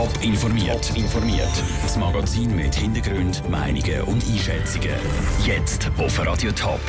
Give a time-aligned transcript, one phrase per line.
[0.00, 0.96] Top informiert.
[0.96, 1.62] informiert.
[1.82, 4.94] Das Magazin mit Hintergrund, Meinungen und Einschätzungen.
[5.44, 6.80] Jetzt auf Radio Top.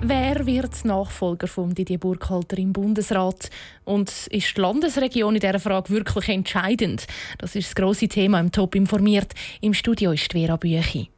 [0.00, 3.50] Wer wird Nachfolger von Didier Burkhalter im Bundesrat?
[3.84, 7.06] Und ist die Landesregion in dieser Frage wirklich entscheidend?
[7.36, 9.34] Das ist das grosse Thema im Top informiert.
[9.60, 11.10] Im Studio ist Vera Büchi.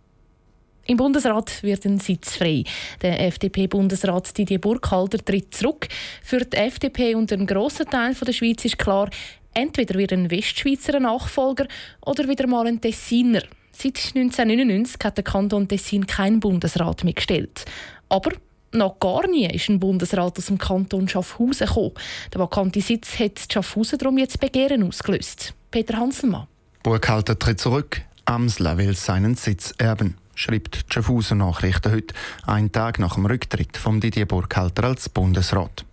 [0.84, 2.64] Im Bundesrat wird ein Sitz frei.
[3.02, 5.86] Der FDP-Bundesrat Didier Burkhalter tritt zurück.
[6.24, 9.08] Für die FDP und einen grossen Teil der Schweiz ist klar,
[9.54, 11.68] entweder wird ein Westschweizer Nachfolger
[12.04, 13.42] oder wieder mal ein Tessiner.
[13.70, 17.64] Seit 1999 hat der Kanton Tessin keinen Bundesrat mehr gestellt.
[18.08, 18.32] Aber
[18.72, 21.92] noch gar nie ist ein Bundesrat aus dem Kanton Schaffhausen gekommen.
[22.34, 25.54] Der vakante Sitz hat Schaffhausen darum jetzt Begehren ausgelöst.
[25.70, 26.48] Peter Hanselmann.
[26.82, 28.02] Burkhalter tritt zurück.
[28.24, 32.14] Amsler will seinen Sitz erben schreibt die Schaffhauser Nachrichten heute,
[32.46, 35.84] einen Tag nach dem Rücktritt von Didier Burkhalter als Bundesrat.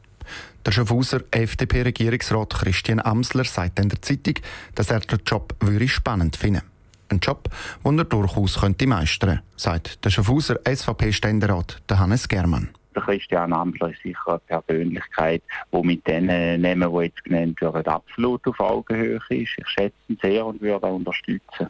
[0.66, 4.36] Der Schaffhauser FDP-Regierungsrat Christian Amsler sagt in der Zeitung,
[4.76, 5.56] dass er den Job
[5.88, 6.62] spannend finden
[7.10, 7.50] Ein Job,
[7.84, 12.70] den er durchaus könnte meistern sagt der Schaffhauser SVP-Ständerat Hannes Germann.
[12.96, 16.26] Der Christian Amsler ist sicher eine Persönlichkeit, die mit den
[16.62, 19.56] Namen, die jetzt genannt werden, absolut auf Augenhöhe ist.
[19.58, 21.68] Ich schätze ihn sehr und würde ihn unterstützen.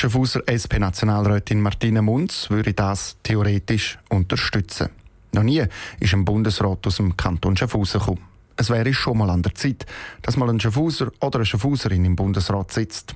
[0.00, 4.90] Schaffhauser SP-Nationalrätin Martina Munz würde das theoretisch unterstützen.
[5.32, 5.64] Noch nie
[5.98, 8.20] ist ein Bundesrat aus dem Kanton Schaffhausen gekommen.
[8.56, 9.86] Es wäre schon mal an der Zeit,
[10.22, 13.14] dass mal ein Schaffhauser oder eine Schaffhauserin im Bundesrat sitzt.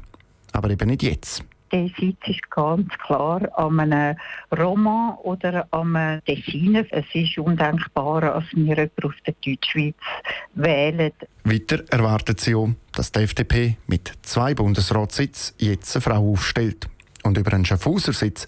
[0.52, 4.16] Aber eben nicht jetzt der Sitz ist ganz klar an einem
[4.56, 6.84] Roman oder an einem Tessiner.
[6.90, 9.96] Es ist undenkbar, als wir jemanden aus der Deutschschweiz
[10.54, 11.12] wählen.
[11.44, 16.88] Weiter erwartet sie auch, dass die FDP mit zwei Bundesratssitzen jetzt eine Frau aufstellt.
[17.22, 18.46] Und über einen Schaffhauser-Sitz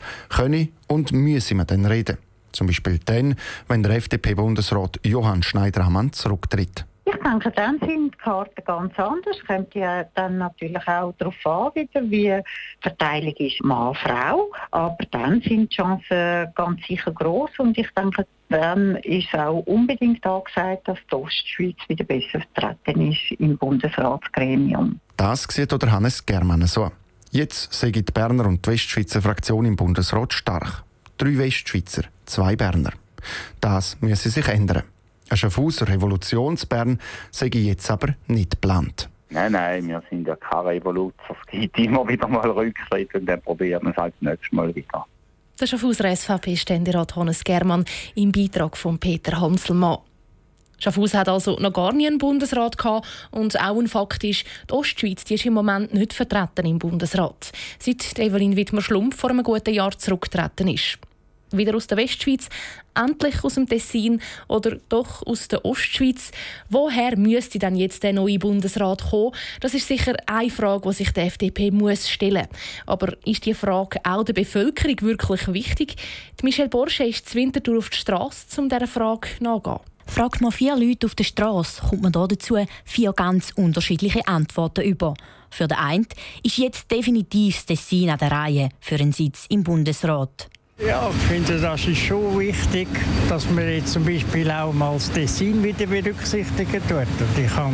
[0.86, 2.18] und müsse man dann reden.
[2.52, 3.34] Zum Beispiel dann,
[3.68, 6.86] wenn der FDP-Bundesrat Johann Schneider-Hammann zurücktritt.
[7.08, 9.36] Ich denke, dann sind die Karten ganz anders.
[9.46, 12.42] Kommt ja dann natürlich auch darauf an, wieder, wie die
[12.80, 14.50] Verteilung ist Mann-Frau.
[14.72, 20.26] Aber dann sind die Chancen ganz sicher groß und ich denke, dann ist auch unbedingt
[20.26, 24.98] angesagt, dass die Ostschweiz wieder besser vertreten ist im Bundesratsgremium.
[25.16, 26.90] Das sieht oder Hannes Germann so.
[27.30, 30.82] Jetzt sehen die Berner und die Westschweizer Fraktion im Bundesrat stark.
[31.18, 32.92] Drei Westschweizer, zwei Berner.
[33.60, 34.82] Das müsse sich ändern.
[35.28, 37.00] Ein Schaffhauser Revolutionsbern
[37.30, 39.08] sei jetzt aber nicht geplant.
[39.30, 41.14] Nein, nein, wir sind ja keine Revoluzer.
[41.30, 44.74] Es gibt immer wieder mal Rückschritt und dann probieren wir es halt das nächste Mal
[44.74, 45.04] wieder.
[45.60, 47.84] Der Schaffhauser SVP-Ständerat Hannes Germann
[48.14, 49.98] im Beitrag von Peter Hanselmann.
[50.78, 54.74] Schaffhausen hat also noch gar nie einen Bundesrat gehabt und auch ein Fakt ist, die
[54.74, 59.72] Ostschweiz die ist im Moment nicht vertreten im Bundesrat, seit Evelyn Wittmer-Schlumpf vor einem guten
[59.72, 60.98] Jahr zurückgetreten ist
[61.50, 62.48] wieder aus der Westschweiz,
[62.94, 66.30] endlich aus dem Tessin oder doch aus der Ostschweiz.
[66.68, 69.32] Woher müsste dann jetzt der neue Bundesrat kommen?
[69.60, 72.46] Das ist sicher eine Frage, die sich die FDP muss stellen
[72.86, 75.96] Aber ist die Frage auch der Bevölkerung wirklich wichtig?
[76.42, 79.80] Michelle Borsche ist zu Winterthur auf die Straße, um dieser Frage nachzugehen.
[80.06, 85.14] Fragt man vier Leute auf der Straße, kommt man dazu vier ganz unterschiedliche Antworten über.
[85.50, 86.06] Für den einen
[86.42, 90.48] ist jetzt definitiv das Tessin an der Reihe für einen Sitz im Bundesrat.
[90.78, 92.86] Ja, ich finde, das ist schon wichtig,
[93.30, 96.98] dass man jetzt zum Beispiel auch mal das Tessin wieder berücksichtigen tut.
[96.98, 97.72] Und ich habe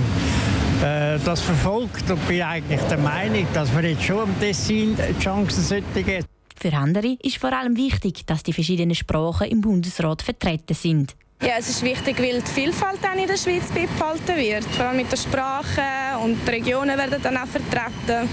[0.82, 5.18] äh, das verfolgt und bin eigentlich der Meinung, dass man jetzt schon am Tessin die
[5.20, 6.24] Chancen sollte geben.
[6.56, 11.16] Für andere ist vor allem wichtig, dass die verschiedenen Sprachen im Bundesrat vertreten sind.
[11.42, 14.64] Ja, es ist wichtig, weil die Vielfalt dann in der Schweiz beibehalten wird.
[14.76, 15.82] Vor allem mit der Sprache
[16.22, 18.28] und die Regionen werden dann auch vertreten.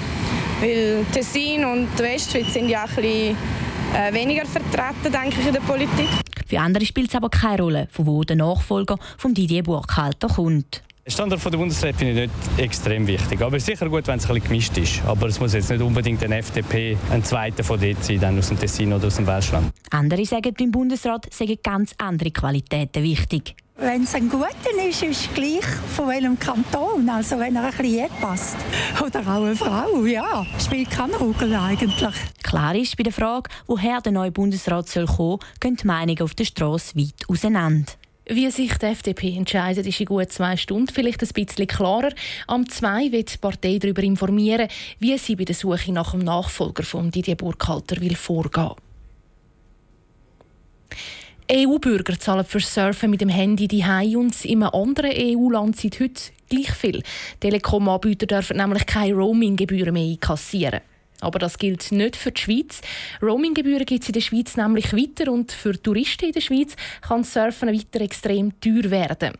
[0.62, 3.36] Weil Tessin und die Westschweiz sind ja ein bisschen
[3.96, 6.08] äh, weniger vertreten, denke ich, in der Politik.
[6.48, 10.84] Für andere spielt es aber keine Rolle, von wo der Nachfolger von Didier Burkhalter kommt.
[11.06, 13.42] Der Standort der Bundesrat finde ich nicht extrem wichtig.
[13.42, 15.02] Aber es ist sicher gut, wenn es ein bisschen gemischt ist.
[15.06, 18.50] Aber es muss jetzt nicht unbedingt ein FDP, ein zweiter von dort sein, dann aus
[18.50, 19.72] dem Tessin oder aus dem Welschland.
[19.90, 23.56] Andere sagen, beim Bundesrat seien ganz andere Qualitäten wichtig.
[23.82, 24.50] Wenn es ein guter
[24.90, 27.08] ist, ist es gleich von welchem Kanton.
[27.08, 28.58] Also wenn er ein bisschen passt.
[29.02, 30.46] Oder auch eine Frau, ja.
[30.62, 32.14] Spielt keine Rolle eigentlich.
[32.44, 36.34] Klar ist bei der Frage, woher der neue Bundesrat soll kommen, gehen die Meinungen auf
[36.34, 37.94] der Straße weit auseinander.
[38.26, 42.12] Wie sich die FDP entscheidet, ist in gut zwei Stunden vielleicht ein bisschen klarer.
[42.48, 44.68] Am 2 wird die Partei darüber informieren,
[45.00, 48.76] wie sie bei der Suche nach dem Nachfolger von Didier Burkhalter will vorgehen
[51.52, 53.84] EU-Bürger zahlen für Surfen mit dem Handy die
[54.16, 57.02] und in einem anderen EU-Land seit heute gleich viel.
[57.40, 60.82] Telekom-Anbieter dürfen nämlich keine Roaming-Gebühren mehr einkassieren.
[61.22, 62.82] Aber das gilt nicht für die Schweiz.
[63.22, 67.24] Roaminggebühren gibt es in der Schweiz nämlich weiter und für Touristen in der Schweiz kann
[67.24, 69.34] Surfen weiter extrem teuer werden.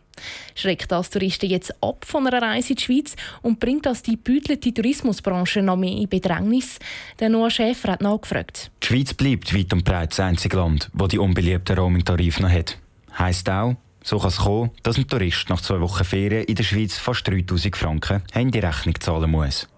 [0.54, 4.16] Schreckt das Touristen jetzt ab von einer Reise in die Schweiz und bringt das die
[4.16, 6.78] bütelte Tourismusbranche noch mehr in Bedrängnis?
[7.18, 8.70] Der Noah Schäfer hat nachgefragt.
[8.82, 12.76] Die Schweiz bleibt weit und breit das einzige Land, das die unbeliebten Roaming-Tarife noch hat.
[13.18, 16.64] Heisst auch, so kann es kommen, dass ein Tourist nach zwei Wochen Ferien in der
[16.64, 19.68] Schweiz fast 3000 Franken Handyrechnung zahlen muss.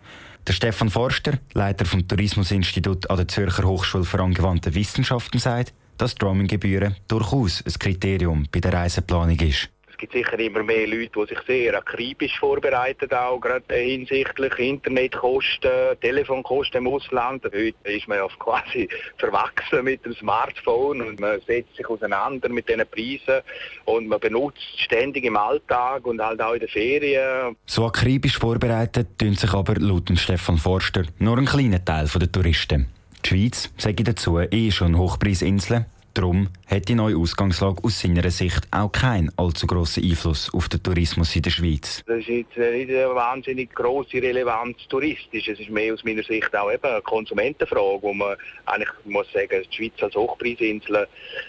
[0.47, 6.17] Der Stefan Forster, Leiter vom Tourismusinstitut an der Zürcher Hochschule für angewandte Wissenschaften, sagt, dass
[6.21, 9.69] Roaminggebühren durchaus ein Kriterium bei der Reiseplanung ist
[10.03, 15.71] gibt sicher immer mehr Leute, die sich sehr akribisch vorbereiten, auch gerade hinsichtlich Internetkosten,
[16.01, 17.45] Telefonkosten im Ausland.
[17.45, 18.89] Heute ist man ja quasi
[19.19, 23.43] verwachsen mit dem Smartphone und man setzt sich auseinander mit diesen Preisen
[23.85, 27.57] und man benutzt ständig im Alltag und halt auch in den Ferien.
[27.67, 32.89] So akribisch vorbereitet tun sich aber laut Stefan Forster nur ein kleiner Teil der Touristen.
[33.25, 35.87] Die Schweiz, sage ich dazu, eh schon Hochpreisinsel.
[36.15, 40.83] Darum hat die neue Ausgangslage aus seiner Sicht auch keinen allzu grossen Einfluss auf den
[40.83, 42.03] Tourismus in der Schweiz.
[42.07, 45.49] Das ist jetzt nicht eine wahnsinnig grosse Relevanz touristisch.
[45.49, 48.37] Es ist mehr aus meiner Sicht auch eben eine Konsumentenfrage, wo man
[48.67, 51.09] eigentlich muss sagen, die Schweiz als Hochpreisinsel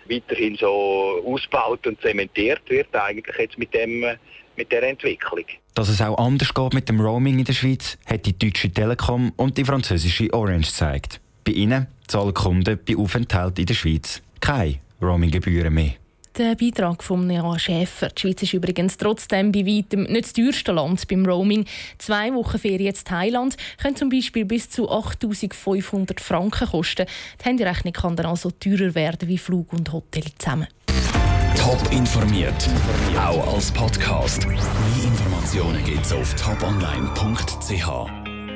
[0.10, 4.06] weiterhin so ausgebaut und zementiert wird, eigentlich jetzt mit dem
[4.56, 5.46] mit der Entwicklung.
[5.74, 9.34] Dass es auch anders geht mit dem Roaming in der Schweiz, hat die deutsche Telekom
[9.36, 11.20] und die französische Orange gezeigt.
[11.44, 15.94] Bei ihnen zahlen Kunden bei Aufenthalt in der Schweiz keine Roaminggebühren mehr.
[16.38, 18.10] Der Beitrag von Nea Schäfer.
[18.10, 21.66] Die Schweiz ist übrigens trotzdem bei weitem nicht das teuerste Land beim Roaming.
[22.00, 27.06] Zwei Wochen Ferien in Thailand können zum Beispiel bis zu 8500 Franken kosten.
[27.40, 30.68] Die Handyrechnung kann dann also teurer werden wie Flug und Hotel zusammen.
[31.56, 32.68] Top informiert,
[33.16, 34.48] auch als Podcast.
[34.48, 34.58] Mehr
[35.06, 38.23] Informationen gibt es auf toponline.ch.